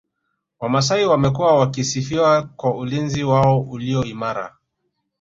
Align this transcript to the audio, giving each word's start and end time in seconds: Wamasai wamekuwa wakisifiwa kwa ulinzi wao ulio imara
Wamasai 0.59 1.05
wamekuwa 1.05 1.55
wakisifiwa 1.59 2.41
kwa 2.41 2.75
ulinzi 2.77 3.23
wao 3.23 3.61
ulio 3.61 4.03
imara 4.03 4.55